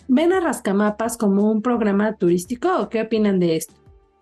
¿Ven 0.08 0.32
a 0.32 0.40
Rascamapas 0.40 1.16
como 1.16 1.50
un 1.50 1.62
programa 1.62 2.16
turístico 2.16 2.78
o 2.78 2.88
qué 2.88 3.02
opinan 3.02 3.40
de 3.40 3.56
esto? 3.56 3.74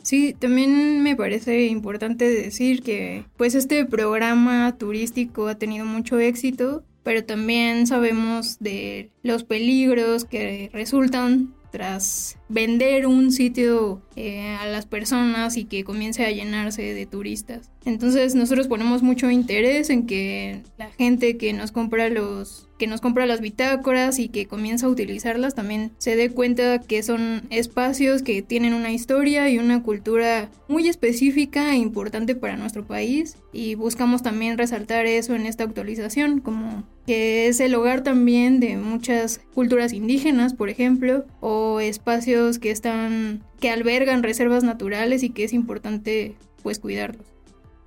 Sí, 0.02 0.34
también 0.38 1.02
me 1.02 1.16
parece 1.16 1.66
importante 1.66 2.28
decir 2.28 2.82
que 2.82 3.24
pues 3.36 3.54
este 3.54 3.84
programa 3.84 4.76
turístico 4.76 5.48
ha 5.48 5.56
tenido 5.56 5.84
mucho 5.84 6.18
éxito, 6.18 6.84
pero 7.04 7.24
también 7.24 7.86
sabemos 7.86 8.58
de 8.58 9.10
los 9.22 9.44
peligros 9.44 10.24
que 10.24 10.70
resultan 10.72 11.54
tras 11.72 12.36
vender 12.48 13.06
un 13.06 13.32
sitio 13.32 14.02
eh, 14.14 14.56
a 14.60 14.66
las 14.66 14.86
personas 14.86 15.56
y 15.56 15.64
que 15.64 15.82
comience 15.82 16.24
a 16.24 16.30
llenarse 16.30 16.94
de 16.94 17.06
turistas. 17.06 17.70
Entonces 17.84 18.34
nosotros 18.34 18.68
ponemos 18.68 19.02
mucho 19.02 19.30
interés 19.30 19.90
en 19.90 20.06
que 20.06 20.62
la 20.78 20.90
gente 20.90 21.36
que 21.36 21.52
nos 21.52 21.72
compra 21.72 22.08
los 22.10 22.68
que 22.78 22.86
nos 22.86 23.00
compra 23.00 23.26
las 23.26 23.40
bitácoras 23.40 24.18
y 24.18 24.28
que 24.28 24.46
comienza 24.46 24.86
a 24.86 24.90
utilizarlas 24.90 25.54
también 25.54 25.92
se 25.98 26.16
dé 26.16 26.30
cuenta 26.30 26.80
que 26.80 27.02
son 27.02 27.42
espacios 27.50 28.22
que 28.22 28.42
tienen 28.42 28.74
una 28.74 28.92
historia 28.92 29.48
y 29.48 29.58
una 29.58 29.82
cultura 29.82 30.50
muy 30.68 30.88
específica 30.88 31.72
e 31.72 31.76
importante 31.76 32.34
para 32.34 32.56
nuestro 32.56 32.84
país 32.84 33.36
y 33.52 33.76
buscamos 33.76 34.22
también 34.22 34.58
resaltar 34.58 35.06
eso 35.06 35.34
en 35.34 35.46
esta 35.46 35.64
actualización 35.64 36.40
como 36.40 36.84
que 37.06 37.48
es 37.48 37.60
el 37.60 37.74
hogar 37.74 38.02
también 38.02 38.60
de 38.60 38.76
muchas 38.76 39.40
culturas 39.54 39.92
indígenas, 39.92 40.54
por 40.54 40.68
ejemplo, 40.68 41.24
o 41.40 41.80
espacios 41.80 42.58
que 42.58 42.70
están 42.70 43.42
que 43.60 43.70
albergan 43.70 44.22
reservas 44.22 44.64
naturales 44.64 45.22
y 45.22 45.30
que 45.30 45.44
es 45.44 45.52
importante 45.52 46.36
pues 46.62 46.78
cuidarlos. 46.78 47.26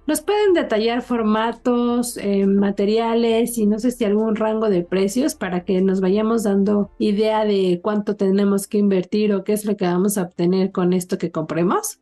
¿Nos 0.08 0.22
pueden 0.22 0.54
detallar 0.54 1.02
formatos, 1.02 2.18
eh, 2.18 2.46
materiales 2.46 3.58
y 3.58 3.66
no 3.66 3.80
sé 3.80 3.90
si 3.90 4.06
algún 4.06 4.36
rango 4.36 4.70
de 4.70 4.84
precios 4.84 5.34
para 5.34 5.66
que 5.66 5.82
nos 5.82 6.00
vayamos 6.00 6.44
dando 6.44 6.92
idea 7.00 7.44
de 7.44 7.80
cuánto 7.82 8.16
tenemos 8.16 8.68
que 8.68 8.78
invertir 8.78 9.34
o 9.34 9.44
qué 9.44 9.54
es 9.54 9.66
lo 9.66 9.76
que 9.76 9.86
vamos 9.86 10.20
a 10.20 10.24
obtener 10.24 10.72
con 10.72 10.94
esto 10.94 11.18
que 11.18 11.32
compremos? 11.32 12.00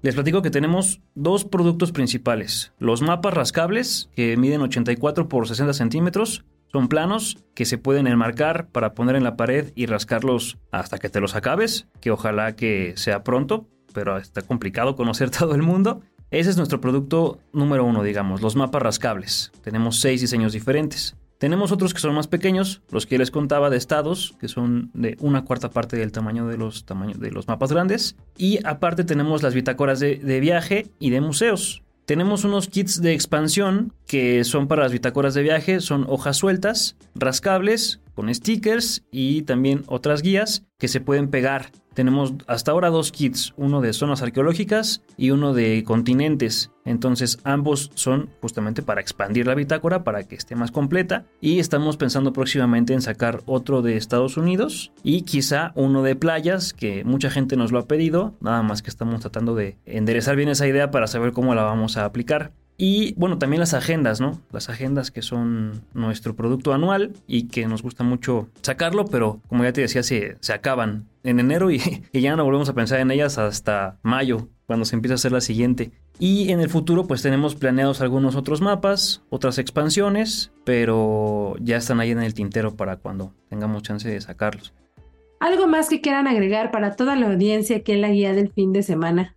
Les 0.00 0.14
platico 0.14 0.40
que 0.40 0.50
tenemos 0.50 1.00
dos 1.14 1.44
productos 1.44 1.92
principales. 1.92 2.72
Los 2.78 3.02
mapas 3.02 3.34
rascables, 3.34 4.08
que 4.16 4.36
miden 4.38 4.62
84 4.62 5.28
por 5.28 5.46
60 5.46 5.74
centímetros. 5.74 6.44
Son 6.72 6.88
planos 6.88 7.36
que 7.54 7.66
se 7.66 7.76
pueden 7.76 8.06
enmarcar 8.06 8.68
para 8.68 8.94
poner 8.94 9.14
en 9.14 9.24
la 9.24 9.36
pared 9.36 9.72
y 9.74 9.84
rascarlos 9.84 10.56
hasta 10.70 10.96
que 10.96 11.10
te 11.10 11.20
los 11.20 11.34
acabes, 11.34 11.86
que 12.00 12.10
ojalá 12.10 12.56
que 12.56 12.94
sea 12.96 13.22
pronto, 13.22 13.68
pero 13.92 14.16
está 14.16 14.40
complicado 14.40 14.96
conocer 14.96 15.28
todo 15.38 15.54
el 15.54 15.62
mundo. 15.62 16.00
Ese 16.30 16.48
es 16.48 16.56
nuestro 16.56 16.80
producto 16.80 17.38
número 17.52 17.84
uno, 17.84 18.02
digamos, 18.02 18.40
los 18.40 18.56
mapas 18.56 18.80
rascables. 18.80 19.52
Tenemos 19.62 20.00
seis 20.00 20.22
diseños 20.22 20.54
diferentes. 20.54 21.14
Tenemos 21.36 21.72
otros 21.72 21.92
que 21.92 22.00
son 22.00 22.14
más 22.14 22.26
pequeños, 22.26 22.80
los 22.90 23.04
que 23.04 23.18
les 23.18 23.30
contaba 23.30 23.68
de 23.68 23.76
estados, 23.76 24.34
que 24.40 24.48
son 24.48 24.90
de 24.94 25.18
una 25.20 25.44
cuarta 25.44 25.68
parte 25.68 25.98
del 25.98 26.10
tamaño 26.10 26.46
de 26.46 26.56
los, 26.56 26.86
tamaños 26.86 27.20
de 27.20 27.32
los 27.32 27.48
mapas 27.48 27.70
grandes. 27.70 28.16
Y 28.38 28.64
aparte 28.64 29.04
tenemos 29.04 29.42
las 29.42 29.52
bitácoras 29.52 30.00
de, 30.00 30.16
de 30.16 30.40
viaje 30.40 30.86
y 30.98 31.10
de 31.10 31.20
museos. 31.20 31.82
Tenemos 32.04 32.44
unos 32.44 32.68
kits 32.68 33.00
de 33.00 33.12
expansión 33.12 33.92
que 34.06 34.44
son 34.44 34.66
para 34.66 34.82
las 34.82 34.92
bitácoras 34.92 35.34
de 35.34 35.42
viaje, 35.42 35.80
son 35.80 36.04
hojas 36.08 36.36
sueltas, 36.36 36.96
rascables, 37.14 38.00
con 38.14 38.32
stickers 38.34 39.04
y 39.10 39.42
también 39.42 39.84
otras 39.86 40.22
guías 40.22 40.64
que 40.78 40.88
se 40.88 41.00
pueden 41.00 41.30
pegar 41.30 41.70
tenemos 41.94 42.34
hasta 42.46 42.70
ahora 42.70 42.90
dos 42.90 43.12
kits, 43.12 43.52
uno 43.56 43.80
de 43.80 43.92
zonas 43.92 44.22
arqueológicas 44.22 45.02
y 45.16 45.30
uno 45.30 45.54
de 45.54 45.84
continentes. 45.84 46.70
Entonces 46.84 47.38
ambos 47.44 47.90
son 47.94 48.30
justamente 48.40 48.82
para 48.82 49.00
expandir 49.00 49.46
la 49.46 49.54
bitácora 49.54 50.02
para 50.04 50.24
que 50.24 50.34
esté 50.34 50.56
más 50.56 50.72
completa 50.72 51.24
y 51.40 51.60
estamos 51.60 51.96
pensando 51.96 52.32
próximamente 52.32 52.92
en 52.92 53.02
sacar 53.02 53.42
otro 53.46 53.82
de 53.82 53.96
Estados 53.96 54.36
Unidos 54.36 54.92
y 55.02 55.22
quizá 55.22 55.72
uno 55.74 56.02
de 56.02 56.16
playas 56.16 56.72
que 56.72 57.04
mucha 57.04 57.30
gente 57.30 57.56
nos 57.56 57.72
lo 57.72 57.78
ha 57.78 57.86
pedido, 57.86 58.34
nada 58.40 58.62
más 58.62 58.82
que 58.82 58.90
estamos 58.90 59.20
tratando 59.20 59.54
de 59.54 59.76
enderezar 59.86 60.36
bien 60.36 60.48
esa 60.48 60.66
idea 60.66 60.90
para 60.90 61.06
saber 61.06 61.32
cómo 61.32 61.54
la 61.54 61.62
vamos 61.62 61.96
a 61.96 62.04
aplicar. 62.04 62.52
Y 62.78 63.14
bueno, 63.14 63.38
también 63.38 63.60
las 63.60 63.74
agendas, 63.74 64.20
¿no? 64.20 64.40
Las 64.50 64.68
agendas 64.68 65.10
que 65.10 65.22
son 65.22 65.84
nuestro 65.92 66.34
producto 66.34 66.72
anual 66.72 67.12
y 67.28 67.44
que 67.48 67.66
nos 67.68 67.82
gusta 67.82 68.02
mucho 68.02 68.48
sacarlo, 68.62 69.04
pero 69.04 69.40
como 69.46 69.62
ya 69.62 69.72
te 69.72 69.82
decía, 69.82 70.02
se, 70.02 70.36
se 70.40 70.52
acaban 70.52 71.06
en 71.24 71.40
enero 71.40 71.70
y, 71.70 71.80
ya 72.12 72.36
no 72.36 72.44
volvemos 72.44 72.68
a 72.68 72.74
pensar 72.74 73.00
en 73.00 73.10
ellas 73.10 73.38
hasta 73.38 73.98
mayo, 74.02 74.48
cuando 74.66 74.84
se 74.84 74.96
empieza 74.96 75.14
a 75.14 75.16
hacer 75.16 75.32
la 75.32 75.40
siguiente. 75.40 75.92
Y 76.18 76.50
en 76.50 76.60
el 76.60 76.68
futuro 76.68 77.06
pues 77.06 77.22
tenemos 77.22 77.54
planeados 77.54 78.00
algunos 78.00 78.36
otros 78.36 78.60
mapas, 78.60 79.22
otras 79.30 79.58
expansiones, 79.58 80.52
pero 80.64 81.56
ya 81.60 81.76
están 81.76 82.00
ahí 82.00 82.10
en 82.10 82.22
el 82.22 82.34
tintero 82.34 82.76
para 82.76 82.96
cuando 82.96 83.34
tengamos 83.48 83.82
chance 83.82 84.08
de 84.08 84.20
sacarlos. 84.20 84.72
¿Algo 85.40 85.66
más 85.66 85.88
que 85.88 86.00
quieran 86.00 86.28
agregar 86.28 86.70
para 86.70 86.94
toda 86.94 87.16
la 87.16 87.26
audiencia 87.26 87.82
que 87.82 87.94
es 87.94 88.00
la 88.00 88.10
guía 88.10 88.32
del 88.32 88.52
fin 88.52 88.72
de 88.72 88.82
semana? 88.82 89.34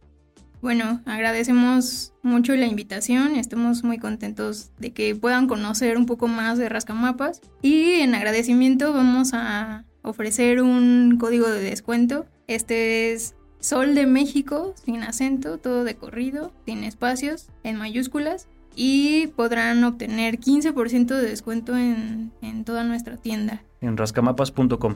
Bueno, 0.62 1.01
agradecemos 1.06 2.13
mucho 2.24 2.56
la 2.56 2.65
invitación, 2.65 3.36
estamos 3.36 3.84
muy 3.84 4.00
contentos 4.00 4.72
de 4.80 4.94
que 4.94 5.15
puedan 5.15 5.48
conocer 5.48 5.98
un 5.98 6.06
poco 6.06 6.27
más 6.27 6.58
de 6.58 6.70
Rascamapas 6.70 7.42
y 7.62 8.01
en 8.01 8.15
agradecimiento 8.15 8.92
vamos 8.92 9.32
a 9.34 9.85
ofrecer 10.06 10.62
un 10.62 11.18
código 11.20 11.50
de 11.50 11.62
descuento. 11.62 12.26
Este 12.48 13.12
es 13.12 13.36
Sol 13.60 13.96
de 13.96 14.06
México, 14.06 14.76
sin 14.86 15.04
acento, 15.04 15.58
todo 15.58 15.84
de 15.84 15.96
corrido, 15.96 16.54
sin 16.66 16.84
espacios, 16.84 17.50
en 17.64 17.78
mayúsculas. 17.78 18.48
Y 18.76 19.28
podrán 19.28 19.84
obtener 19.84 20.38
15% 20.38 21.08
de 21.08 21.30
descuento 21.30 21.76
en, 21.78 22.32
en 22.42 22.66
toda 22.66 22.84
nuestra 22.84 23.18
tienda. 23.18 23.64
En 23.82 23.98
rascamapas.com. 23.98 24.96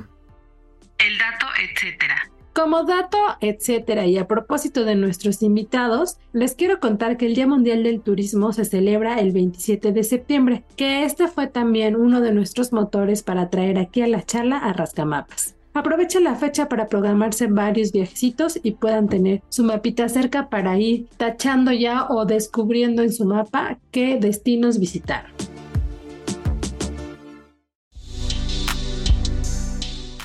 El 0.98 1.18
dato, 1.18 1.46
etcétera. 1.63 2.30
Como 2.53 2.84
dato, 2.84 3.18
etcétera, 3.41 4.06
y 4.08 4.18
a 4.18 4.27
propósito 4.27 4.84
de 4.84 4.96
nuestros 4.96 5.44
invitados, 5.44 6.18
les 6.34 6.56
quiero 6.56 6.79
contar 6.79 7.15
que 7.15 7.27
el 7.27 7.36
Día 7.36 7.48
Mundial 7.48 7.84
del 7.84 8.01
Turismo 8.01 8.51
se 8.53 8.65
celebra 8.65 9.20
el 9.20 9.32
27 9.32 9.91
de 9.91 10.03
septiembre, 10.03 10.63
que 10.75 11.06
este 11.06 11.27
fue 11.27 11.48
también 11.48 11.96
uno 11.96 12.22
de 12.22 12.34
nuestros 12.34 12.74
motores 12.74 13.24
para 13.24 13.50
traer 13.50 13.77
aquí 13.77 14.01
a 14.01 14.08
la 14.08 14.24
charla 14.24 14.58
a 14.58 14.74
Rascamapas. 14.74 15.56
Aprovechen 15.74 16.24
la 16.24 16.36
fecha 16.36 16.68
para 16.68 16.88
programarse 16.88 17.46
varios 17.48 17.91
viajecitos 17.91 18.60
y 18.62 18.72
puedan 18.72 19.08
tener 19.08 19.44
su 19.50 19.63
mapita 19.63 20.10
cerca 20.10 20.50
para 20.50 20.77
ir 20.79 21.08
tachando 21.18 21.72
ya 21.72 22.08
o 22.10 22.25
descubriendo 22.25 23.03
en 23.03 23.13
su 23.13 23.25
mapa 23.25 23.77
qué 23.91 24.18
destinos 24.20 24.79
visitar. 24.79 25.27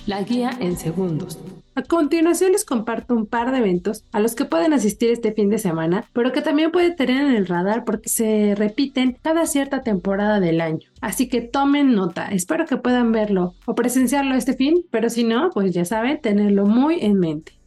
La 0.06 0.22
guía 0.22 0.50
en 0.60 0.76
segundos. 0.76 1.38
A 1.76 1.82
continuación 1.82 2.52
les 2.52 2.64
comparto 2.64 3.16
un 3.16 3.26
par 3.26 3.50
de 3.50 3.58
eventos 3.58 4.04
a 4.12 4.20
los 4.20 4.36
que 4.36 4.44
pueden 4.44 4.72
asistir 4.72 5.10
este 5.10 5.32
fin 5.32 5.50
de 5.50 5.58
semana, 5.58 6.08
pero 6.12 6.30
que 6.30 6.40
también 6.40 6.70
pueden 6.70 6.94
tener 6.94 7.24
en 7.24 7.34
el 7.34 7.48
radar 7.48 7.84
porque 7.84 8.08
se 8.08 8.54
repiten 8.54 9.18
cada 9.20 9.44
cierta 9.46 9.82
temporada 9.82 10.38
del 10.38 10.60
año. 10.60 10.88
Así 11.00 11.28
que 11.28 11.40
tomen 11.40 11.92
nota, 11.96 12.28
espero 12.28 12.66
que 12.66 12.76
puedan 12.76 13.10
verlo 13.10 13.54
o 13.66 13.74
presenciarlo 13.74 14.36
este 14.36 14.54
fin, 14.54 14.84
pero 14.92 15.10
si 15.10 15.24
no, 15.24 15.50
pues 15.50 15.74
ya 15.74 15.84
saben, 15.84 16.20
tenerlo 16.20 16.64
muy 16.64 17.00
en 17.00 17.18
mente. 17.18 17.58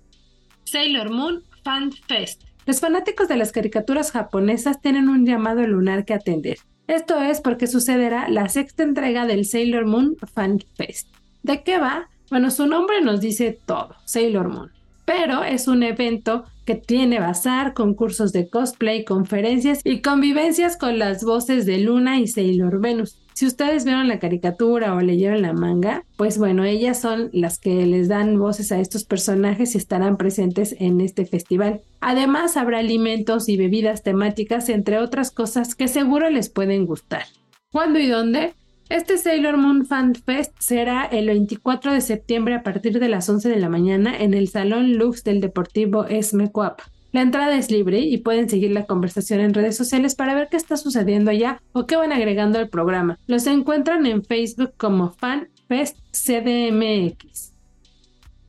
Sailor 0.64 1.10
Moon 1.10 1.44
Fan 1.66 1.92
Fest. 1.92 2.44
Los 2.66 2.80
fanáticos 2.80 3.28
de 3.28 3.36
las 3.36 3.52
caricaturas 3.52 4.12
japonesas 4.12 4.80
tienen 4.80 5.10
un 5.10 5.26
llamado 5.26 5.68
lunar 5.68 6.06
que 6.06 6.14
atender. 6.14 6.60
Esto 6.88 7.20
es 7.22 7.42
porque 7.42 7.68
sucederá 7.68 8.30
la 8.30 8.48
sexta 8.48 8.84
entrega 8.84 9.26
del 9.26 9.46
Sailor 9.46 9.86
Moon 9.86 10.16
Fan 10.34 10.60
Fest. 10.78 11.10
¿De 11.44 11.62
qué 11.64 11.78
va? 11.78 12.08
Bueno, 12.30 12.52
su 12.52 12.68
nombre 12.68 13.02
nos 13.02 13.22
dice 13.22 13.58
todo, 13.66 13.96
Sailor 14.06 14.50
Moon. 14.50 14.72
Pero 15.06 15.44
es 15.44 15.70
un 15.70 15.84
evento 15.84 16.44
que 16.66 16.76
tiene 16.76 17.20
bazar, 17.20 17.74
concursos 17.74 18.34
de 18.34 18.50
cosplay, 18.50 19.06
conferencias 19.06 19.80
y 19.86 20.02
convivencias 20.02 20.76
con 20.76 21.00
las 21.00 21.24
voces 21.24 21.66
de 21.66 21.78
Luna 21.78 22.20
y 22.20 22.28
Sailor 22.28 22.82
Venus. 22.82 23.18
Si 23.34 23.46
ustedes 23.46 23.86
vieron 23.86 24.10
la 24.10 24.20
caricatura 24.20 24.94
o 24.96 25.00
leyeron 25.00 25.44
la 25.44 25.54
manga, 25.54 26.04
pues 26.18 26.38
bueno, 26.38 26.66
ellas 26.66 27.00
son 27.00 27.30
las 27.32 27.60
que 27.60 27.86
les 27.86 28.10
dan 28.10 28.38
voces 28.38 28.74
a 28.74 28.80
estos 28.80 29.06
personajes 29.06 29.76
y 29.76 29.78
estarán 29.78 30.18
presentes 30.18 30.76
en 30.80 31.00
este 31.00 31.26
festival. 31.26 31.80
Además, 32.02 32.58
habrá 32.58 32.80
alimentos 32.80 33.48
y 33.48 33.56
bebidas 33.56 34.04
temáticas, 34.04 34.68
entre 34.68 34.98
otras 34.98 35.32
cosas 35.32 35.76
que 35.76 35.88
seguro 35.88 36.30
les 36.30 36.50
pueden 36.50 36.86
gustar. 36.86 37.24
¿Cuándo 37.72 38.00
y 38.00 38.08
dónde? 38.08 38.56
Este 38.90 39.18
Sailor 39.18 39.58
Moon 39.58 39.86
Fan 39.86 40.16
Fest 40.16 40.54
será 40.60 41.04
el 41.04 41.28
24 41.28 41.92
de 41.92 42.00
septiembre 42.00 42.56
a 42.56 42.64
partir 42.64 43.00
de 43.00 43.10
las 43.10 43.28
11 43.28 43.50
de 43.50 43.60
la 43.60 43.68
mañana 43.68 44.18
en 44.18 44.34
el 44.34 44.48
Salón 44.48 44.94
Lux 44.94 45.26
del 45.26 45.42
Deportivo 45.42 46.06
Esme 46.06 46.50
Coapa. 46.54 46.86
La 47.12 47.22
entrada 47.22 47.58
es 47.58 47.70
libre 47.70 48.00
y 48.00 48.18
pueden 48.20 48.50
seguir 48.50 48.72
la 48.72 48.86
conversación 48.86 49.42
en 49.42 49.54
redes 49.54 49.76
sociales 49.76 50.16
para 50.16 50.36
ver 50.36 50.48
qué 50.50 50.56
está 50.56 50.78
sucediendo 50.78 51.32
allá 51.32 51.62
o 51.74 51.86
qué 51.86 51.98
van 51.98 52.14
agregando 52.14 52.60
al 52.60 52.70
programa. 52.70 53.20
Los 53.28 53.46
encuentran 53.48 54.06
en 54.06 54.24
Facebook 54.24 54.72
como 54.78 55.12
Fan 55.12 55.50
Fest 55.68 55.98
CDMX. 56.12 57.52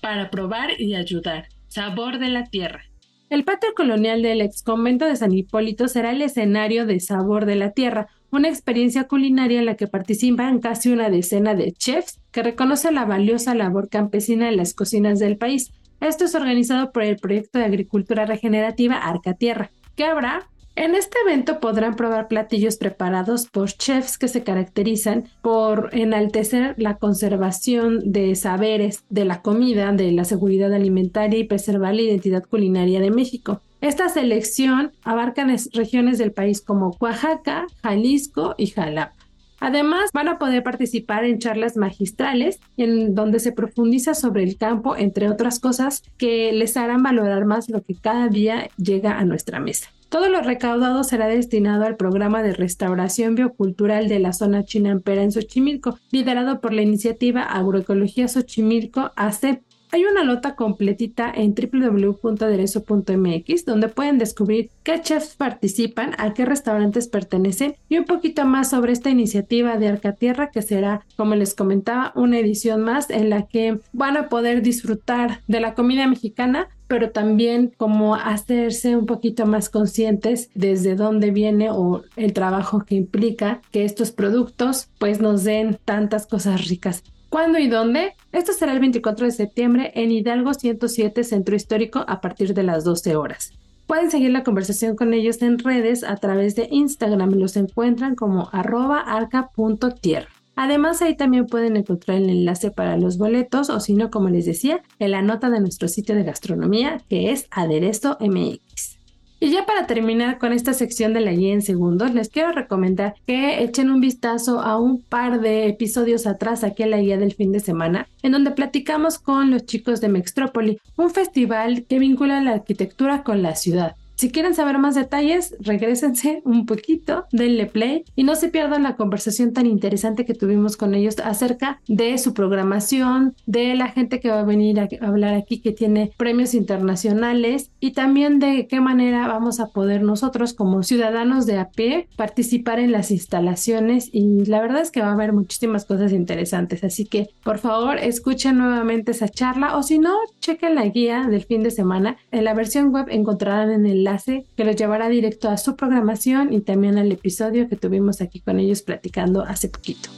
Para 0.00 0.30
probar 0.30 0.80
y 0.80 0.94
ayudar. 0.94 1.48
Sabor 1.66 2.20
de 2.20 2.28
la 2.28 2.44
tierra. 2.44 2.91
El 3.32 3.44
patio 3.44 3.70
colonial 3.74 4.20
del 4.20 4.42
ex 4.42 4.62
convento 4.62 5.06
de 5.06 5.16
San 5.16 5.32
Hipólito 5.32 5.88
será 5.88 6.10
el 6.10 6.20
escenario 6.20 6.84
de 6.84 7.00
Sabor 7.00 7.46
de 7.46 7.56
la 7.56 7.70
Tierra, 7.70 8.08
una 8.30 8.50
experiencia 8.50 9.04
culinaria 9.04 9.58
en 9.58 9.64
la 9.64 9.74
que 9.74 9.86
participan 9.86 10.60
casi 10.60 10.90
una 10.90 11.08
decena 11.08 11.54
de 11.54 11.72
chefs 11.72 12.20
que 12.30 12.42
reconoce 12.42 12.92
la 12.92 13.06
valiosa 13.06 13.54
labor 13.54 13.88
campesina 13.88 14.50
en 14.50 14.58
las 14.58 14.74
cocinas 14.74 15.18
del 15.18 15.38
país. 15.38 15.72
Esto 16.02 16.26
es 16.26 16.34
organizado 16.34 16.92
por 16.92 17.04
el 17.04 17.16
proyecto 17.16 17.58
de 17.58 17.64
agricultura 17.64 18.26
regenerativa 18.26 18.96
Arca 18.96 19.32
Tierra, 19.32 19.70
que 19.96 20.04
habrá 20.04 20.50
en 20.74 20.94
este 20.94 21.18
evento 21.26 21.60
podrán 21.60 21.96
probar 21.96 22.28
platillos 22.28 22.76
preparados 22.76 23.46
por 23.46 23.70
chefs 23.70 24.16
que 24.16 24.28
se 24.28 24.42
caracterizan 24.42 25.24
por 25.42 25.90
enaltecer 25.92 26.74
la 26.78 26.96
conservación 26.96 28.12
de 28.12 28.34
saberes 28.34 29.04
de 29.10 29.24
la 29.24 29.42
comida, 29.42 29.92
de 29.92 30.12
la 30.12 30.24
seguridad 30.24 30.72
alimentaria 30.72 31.38
y 31.38 31.44
preservar 31.44 31.94
la 31.94 32.02
identidad 32.02 32.44
culinaria 32.44 33.00
de 33.00 33.10
México. 33.10 33.60
Esta 33.80 34.08
selección 34.08 34.92
abarca 35.02 35.46
regiones 35.72 36.18
del 36.18 36.32
país 36.32 36.60
como 36.60 36.96
Oaxaca, 37.00 37.66
Jalisco 37.82 38.54
y 38.56 38.68
Jalapa. 38.68 39.14
Además, 39.58 40.10
van 40.12 40.26
a 40.26 40.38
poder 40.38 40.64
participar 40.64 41.24
en 41.24 41.38
charlas 41.38 41.76
magistrales 41.76 42.58
en 42.76 43.14
donde 43.14 43.38
se 43.38 43.52
profundiza 43.52 44.14
sobre 44.14 44.42
el 44.42 44.56
campo, 44.56 44.96
entre 44.96 45.28
otras 45.28 45.60
cosas, 45.60 46.02
que 46.18 46.52
les 46.52 46.76
harán 46.76 47.04
valorar 47.04 47.44
más 47.44 47.68
lo 47.68 47.80
que 47.82 47.94
cada 47.94 48.26
día 48.26 48.70
llega 48.76 49.18
a 49.18 49.24
nuestra 49.24 49.60
mesa. 49.60 49.88
Todo 50.12 50.28
lo 50.28 50.40
recaudado 50.42 51.02
será 51.04 51.26
destinado 51.26 51.86
al 51.86 51.96
programa 51.96 52.42
de 52.42 52.52
restauración 52.52 53.34
biocultural 53.34 54.10
de 54.10 54.18
la 54.18 54.34
zona 54.34 54.62
chinampera 54.62 55.22
en 55.22 55.32
Xochimilco, 55.32 55.98
liderado 56.10 56.60
por 56.60 56.74
la 56.74 56.82
iniciativa 56.82 57.40
Agroecología 57.40 58.28
Xochimilco 58.28 59.10
AC. 59.16 59.62
Hay 59.90 60.04
una 60.04 60.22
nota 60.22 60.54
completita 60.54 61.32
en 61.34 61.54
www.aderezo.mx 61.54 63.64
donde 63.64 63.88
pueden 63.88 64.18
descubrir 64.18 64.68
qué 64.82 65.00
chefs 65.00 65.34
participan, 65.34 66.10
a 66.18 66.34
qué 66.34 66.44
restaurantes 66.44 67.08
pertenecen 67.08 67.76
y 67.88 67.96
un 67.96 68.04
poquito 68.04 68.44
más 68.44 68.68
sobre 68.68 68.92
esta 68.92 69.08
iniciativa 69.08 69.78
de 69.78 69.88
Arcatierra 69.88 70.50
que 70.50 70.60
será, 70.60 71.06
como 71.16 71.36
les 71.36 71.54
comentaba, 71.54 72.12
una 72.16 72.38
edición 72.38 72.82
más 72.82 73.08
en 73.08 73.30
la 73.30 73.46
que 73.46 73.80
van 73.94 74.18
a 74.18 74.28
poder 74.28 74.60
disfrutar 74.60 75.40
de 75.46 75.60
la 75.60 75.72
comida 75.72 76.06
mexicana 76.06 76.68
pero 76.92 77.10
también 77.10 77.72
como 77.78 78.16
hacerse 78.16 78.98
un 78.98 79.06
poquito 79.06 79.46
más 79.46 79.70
conscientes 79.70 80.50
desde 80.54 80.94
dónde 80.94 81.30
viene 81.30 81.70
o 81.70 82.02
el 82.16 82.34
trabajo 82.34 82.84
que 82.84 82.96
implica 82.96 83.62
que 83.70 83.86
estos 83.86 84.10
productos 84.10 84.90
pues 84.98 85.18
nos 85.18 85.42
den 85.42 85.78
tantas 85.86 86.26
cosas 86.26 86.68
ricas. 86.68 87.02
¿Cuándo 87.30 87.58
y 87.58 87.66
dónde? 87.68 88.12
Esto 88.30 88.52
será 88.52 88.74
el 88.74 88.80
24 88.80 89.24
de 89.24 89.32
septiembre 89.32 89.92
en 89.94 90.12
Hidalgo 90.12 90.52
107 90.52 91.24
Centro 91.24 91.56
Histórico 91.56 92.04
a 92.06 92.20
partir 92.20 92.52
de 92.52 92.62
las 92.62 92.84
12 92.84 93.16
horas. 93.16 93.54
Pueden 93.86 94.10
seguir 94.10 94.30
la 94.30 94.44
conversación 94.44 94.94
con 94.94 95.14
ellos 95.14 95.40
en 95.40 95.60
redes 95.60 96.04
a 96.04 96.16
través 96.16 96.56
de 96.56 96.68
Instagram. 96.70 97.30
Los 97.30 97.56
encuentran 97.56 98.16
como 98.16 98.50
arroba 98.52 99.00
arca.tierra. 99.00 100.41
Además, 100.56 101.02
ahí 101.02 101.16
también 101.16 101.46
pueden 101.46 101.76
encontrar 101.76 102.18
el 102.18 102.28
enlace 102.30 102.70
para 102.70 102.96
los 102.96 103.18
boletos 103.18 103.70
o 103.70 103.80
si 103.80 103.94
no, 103.94 104.10
como 104.10 104.28
les 104.28 104.46
decía, 104.46 104.82
en 104.98 105.10
la 105.10 105.22
nota 105.22 105.50
de 105.50 105.60
nuestro 105.60 105.88
sitio 105.88 106.14
de 106.14 106.24
gastronomía 106.24 107.00
que 107.08 107.30
es 107.32 107.46
Aderezo 107.50 108.16
MX. 108.20 109.02
Y 109.42 109.50
ya 109.50 109.66
para 109.66 109.88
terminar 109.88 110.38
con 110.38 110.52
esta 110.52 110.72
sección 110.72 111.14
de 111.14 111.20
la 111.20 111.32
guía 111.32 111.52
en 111.52 111.62
segundos, 111.62 112.14
les 112.14 112.28
quiero 112.28 112.52
recomendar 112.52 113.14
que 113.26 113.64
echen 113.64 113.90
un 113.90 114.00
vistazo 114.00 114.60
a 114.60 114.78
un 114.78 115.02
par 115.02 115.40
de 115.40 115.66
episodios 115.66 116.28
atrás 116.28 116.62
aquí 116.62 116.84
en 116.84 116.92
la 116.92 117.00
guía 117.00 117.18
del 117.18 117.34
fin 117.34 117.50
de 117.50 117.58
semana, 117.58 118.06
en 118.22 118.30
donde 118.30 118.52
platicamos 118.52 119.18
con 119.18 119.50
los 119.50 119.66
chicos 119.66 120.00
de 120.00 120.10
Mextrópoli, 120.10 120.78
un 120.96 121.10
festival 121.10 121.86
que 121.88 121.98
vincula 121.98 122.40
la 122.40 122.52
arquitectura 122.52 123.24
con 123.24 123.42
la 123.42 123.56
ciudad. 123.56 123.96
Si 124.22 124.30
quieren 124.30 124.54
saber 124.54 124.78
más 124.78 124.94
detalles, 124.94 125.56
regresense 125.58 126.42
un 126.44 126.64
poquito, 126.64 127.24
denle 127.32 127.66
play 127.66 128.04
y 128.14 128.22
no 128.22 128.36
se 128.36 128.50
pierdan 128.50 128.84
la 128.84 128.94
conversación 128.94 129.52
tan 129.52 129.66
interesante 129.66 130.24
que 130.24 130.32
tuvimos 130.32 130.76
con 130.76 130.94
ellos 130.94 131.16
acerca 131.24 131.80
de 131.88 132.16
su 132.18 132.32
programación, 132.32 133.34
de 133.46 133.74
la 133.74 133.88
gente 133.88 134.20
que 134.20 134.30
va 134.30 134.38
a 134.38 134.44
venir 134.44 134.78
a 134.78 134.88
hablar 135.04 135.34
aquí 135.34 135.58
que 135.58 135.72
tiene 135.72 136.12
premios 136.16 136.54
internacionales 136.54 137.72
y 137.80 137.94
también 137.94 138.38
de 138.38 138.68
qué 138.68 138.80
manera 138.80 139.26
vamos 139.26 139.58
a 139.58 139.70
poder 139.70 140.04
nosotros 140.04 140.54
como 140.54 140.84
ciudadanos 140.84 141.44
de 141.44 141.58
a 141.58 141.70
pie 141.70 142.06
participar 142.14 142.78
en 142.78 142.92
las 142.92 143.10
instalaciones 143.10 144.08
y 144.12 144.44
la 144.44 144.60
verdad 144.60 144.82
es 144.82 144.92
que 144.92 145.00
va 145.00 145.08
a 145.08 145.14
haber 145.14 145.32
muchísimas 145.32 145.84
cosas 145.84 146.12
interesantes. 146.12 146.84
Así 146.84 147.06
que 147.06 147.30
por 147.42 147.58
favor 147.58 147.98
escuchen 147.98 148.58
nuevamente 148.58 149.10
esa 149.10 149.28
charla 149.28 149.76
o 149.76 149.82
si 149.82 149.98
no, 149.98 150.16
chequen 150.38 150.76
la 150.76 150.86
guía 150.86 151.26
del 151.28 151.42
fin 151.42 151.64
de 151.64 151.72
semana. 151.72 152.18
En 152.30 152.44
la 152.44 152.54
versión 152.54 152.92
web 152.92 153.06
encontrarán 153.08 153.72
en 153.72 153.84
el 153.84 154.11
que 154.56 154.64
los 154.64 154.76
llevará 154.76 155.08
directo 155.08 155.48
a 155.48 155.56
su 155.56 155.76
programación 155.76 156.52
y 156.52 156.60
también 156.60 156.98
al 156.98 157.10
episodio 157.10 157.68
que 157.68 157.76
tuvimos 157.76 158.20
aquí 158.20 158.40
con 158.40 158.58
ellos 158.58 158.82
platicando 158.82 159.42
hace 159.42 159.68
poquito. 159.68 160.10